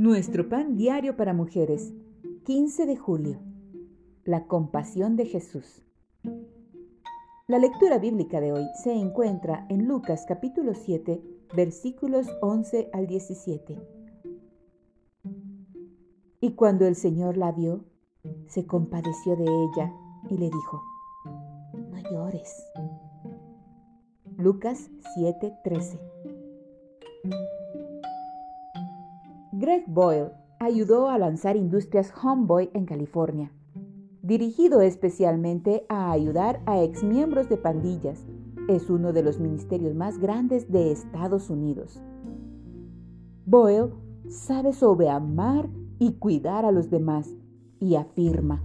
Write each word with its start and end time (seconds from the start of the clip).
Nuestro 0.00 0.48
pan 0.48 0.78
diario 0.78 1.14
para 1.14 1.34
mujeres, 1.34 1.92
15 2.46 2.86
de 2.86 2.96
julio. 2.96 3.38
La 4.24 4.46
compasión 4.46 5.14
de 5.14 5.26
Jesús. 5.26 5.82
La 7.46 7.58
lectura 7.58 7.98
bíblica 7.98 8.40
de 8.40 8.50
hoy 8.50 8.64
se 8.82 8.94
encuentra 8.94 9.66
en 9.68 9.86
Lucas 9.86 10.24
capítulo 10.26 10.72
7, 10.72 11.20
versículos 11.54 12.28
11 12.40 12.88
al 12.94 13.08
17. 13.08 13.78
Y 16.40 16.52
cuando 16.52 16.86
el 16.86 16.96
Señor 16.96 17.36
la 17.36 17.52
vio, 17.52 17.84
se 18.46 18.64
compadeció 18.64 19.36
de 19.36 19.44
ella 19.44 19.92
y 20.30 20.38
le 20.38 20.46
dijo, 20.46 20.82
no 21.90 21.98
llores. 22.10 22.50
Lucas 24.38 24.90
7:13 25.18 26.00
Greg 29.60 29.84
Boyle 29.88 30.30
ayudó 30.58 31.10
a 31.10 31.18
lanzar 31.18 31.54
Industrias 31.54 32.14
Homeboy 32.16 32.70
en 32.72 32.86
California, 32.86 33.52
dirigido 34.22 34.80
especialmente 34.80 35.84
a 35.90 36.12
ayudar 36.12 36.62
a 36.64 36.82
exmiembros 36.82 37.50
de 37.50 37.58
pandillas. 37.58 38.24
Es 38.68 38.88
uno 38.88 39.12
de 39.12 39.22
los 39.22 39.38
ministerios 39.38 39.94
más 39.94 40.18
grandes 40.18 40.72
de 40.72 40.90
Estados 40.90 41.50
Unidos. 41.50 42.00
Boyle 43.44 43.90
sabe 44.30 44.72
sobre 44.72 45.10
amar 45.10 45.68
y 45.98 46.14
cuidar 46.14 46.64
a 46.64 46.72
los 46.72 46.88
demás 46.88 47.28
y 47.80 47.96
afirma, 47.96 48.62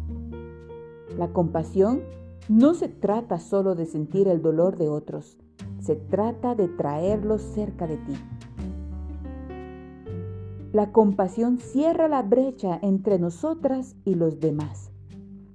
la 1.17 1.33
compasión 1.33 2.03
no 2.47 2.73
se 2.73 2.87
trata 2.87 3.39
solo 3.39 3.75
de 3.75 3.85
sentir 3.85 4.29
el 4.29 4.41
dolor 4.41 4.77
de 4.77 4.87
otros, 4.87 5.37
se 5.77 5.97
trata 5.97 6.55
de 6.55 6.69
traerlos 6.69 7.41
cerca 7.41 7.85
de 7.85 7.97
ti. 7.97 8.13
La 10.75 10.91
compasión 10.91 11.57
cierra 11.57 12.09
la 12.09 12.21
brecha 12.21 12.79
entre 12.81 13.17
nosotras 13.17 13.95
y 14.03 14.15
los 14.15 14.41
demás. 14.41 14.91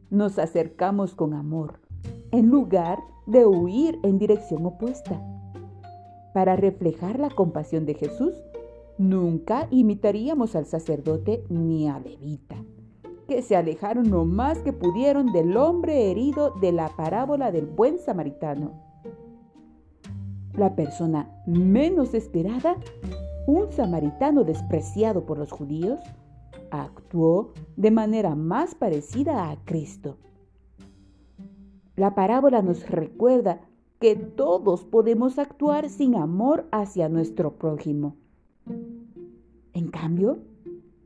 Nos 0.09 0.39
acercamos 0.39 1.15
con 1.15 1.35
amor, 1.35 1.79
en 2.31 2.49
lugar 2.49 3.01
de 3.27 3.45
huir 3.45 3.99
en 4.03 4.19
dirección 4.19 4.65
opuesta. 4.65 5.21
Para 6.33 6.57
reflejar 6.57 7.19
la 7.19 7.29
compasión 7.29 7.85
de 7.85 7.93
Jesús, 7.93 8.33
nunca 8.97 9.69
imitaríamos 9.71 10.57
al 10.57 10.65
sacerdote 10.65 11.45
ni 11.51 11.87
a 11.87 12.01
Levita, 12.01 12.57
que 13.29 13.43
se 13.43 13.57
alejaron 13.57 14.09
lo 14.09 14.25
más 14.25 14.61
que 14.61 14.73
pudieron 14.73 15.34
del 15.34 15.55
hombre 15.59 16.11
herido 16.11 16.55
de 16.62 16.73
la 16.73 16.89
parábola 16.97 17.53
del 17.53 17.67
buen 17.67 17.99
samaritano. 17.99 18.73
La 20.55 20.75
persona 20.75 21.31
menos 21.47 22.15
esperada 22.15 22.79
un 23.47 23.73
samaritano 23.73 24.45
despreciado 24.45 25.25
por 25.25 25.39
los 25.39 25.51
judíos 25.51 26.01
actuó 26.71 27.53
de 27.77 27.91
manera 27.91 28.35
más 28.35 28.75
parecida 28.75 29.51
a 29.51 29.57
Cristo. 29.65 30.19
La 31.97 32.15
parábola 32.15 32.63
nos 32.63 32.89
recuerda 32.89 33.61
que 33.99 34.17
todos 34.17 34.85
podemos 34.85 35.39
actuar 35.39 35.91
sin 35.91 36.15
amor 36.15 36.67
hacia 36.73 37.09
nuestro 37.09 37.59
prójimo. 37.59 38.17
En 39.75 39.91
cambio, 39.91 40.39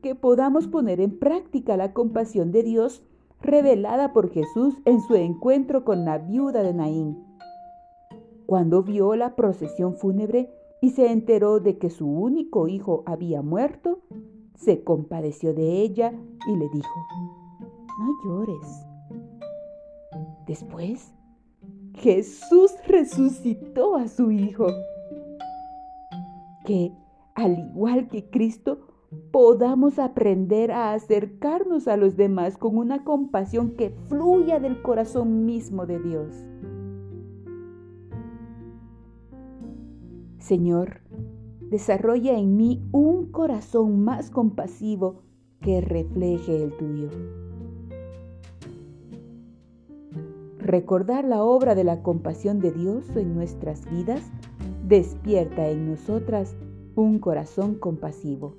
que 0.01 0.15
podamos 0.15 0.67
poner 0.67 1.01
en 1.01 1.17
práctica 1.17 1.75
la 1.77 1.93
compasión 1.93 2.51
de 2.51 2.63
Dios 2.63 3.03
revelada 3.41 4.13
por 4.13 4.29
Jesús 4.29 4.75
en 4.85 5.01
su 5.01 5.15
encuentro 5.15 5.83
con 5.83 6.05
la 6.05 6.19
viuda 6.19 6.63
de 6.63 6.73
Naín. 6.73 7.17
Cuando 8.45 8.83
vio 8.83 9.15
la 9.15 9.35
procesión 9.35 9.95
fúnebre, 9.95 10.49
y 10.85 10.91
se 10.91 11.11
enteró 11.11 11.59
de 11.59 11.79
que 11.79 11.89
su 11.89 12.07
único 12.07 12.67
hijo 12.67 13.01
había 13.07 13.41
muerto, 13.41 14.01
se 14.53 14.83
compadeció 14.83 15.51
de 15.51 15.81
ella 15.81 16.13
y 16.47 16.55
le 16.55 16.69
dijo, 16.69 17.07
no 17.99 18.13
llores. 18.23 18.85
Después, 20.45 21.11
Jesús 21.95 22.71
resucitó 22.85 23.95
a 23.95 24.07
su 24.07 24.29
hijo. 24.29 24.67
Que, 26.67 26.91
al 27.33 27.57
igual 27.57 28.07
que 28.07 28.29
Cristo, 28.29 28.77
podamos 29.31 29.97
aprender 29.97 30.71
a 30.71 30.93
acercarnos 30.93 31.87
a 31.87 31.97
los 31.97 32.15
demás 32.15 32.59
con 32.59 32.77
una 32.77 33.03
compasión 33.03 33.71
que 33.71 33.89
fluya 34.07 34.59
del 34.59 34.83
corazón 34.83 35.47
mismo 35.47 35.87
de 35.87 35.99
Dios. 35.99 36.45
Señor, 40.45 41.01
desarrolla 41.71 42.37
en 42.37 42.55
mí 42.55 42.87
un 42.91 43.31
corazón 43.31 44.03
más 44.03 44.29
compasivo 44.29 45.23
que 45.59 45.81
refleje 45.81 46.63
el 46.63 46.77
tuyo. 46.77 47.09
Recordar 50.59 51.25
la 51.25 51.43
obra 51.43 51.73
de 51.73 51.83
la 51.83 52.03
compasión 52.03 52.59
de 52.59 52.71
Dios 52.71 53.09
en 53.15 53.33
nuestras 53.33 53.89
vidas 53.89 54.21
despierta 54.87 55.67
en 55.67 55.89
nosotras 55.89 56.55
un 56.93 57.17
corazón 57.17 57.73
compasivo. 57.73 58.55